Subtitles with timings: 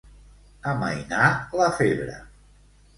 [0.71, 1.29] Amainar
[1.63, 2.21] la febre.